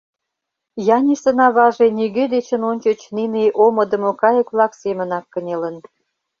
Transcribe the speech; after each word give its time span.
Янисын 0.97 1.39
аваже 1.47 1.87
нигӧ 1.97 2.25
дечын 2.33 2.61
ончыч 2.71 2.99
нине 3.15 3.43
омыдымо 3.65 4.11
кайык-влак 4.21 4.73
семынак 4.81 5.25
кынелын. 5.33 5.77